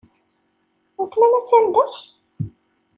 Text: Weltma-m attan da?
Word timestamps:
Weltma-m 0.97 1.33
attan 1.39 1.65
da? 1.73 1.85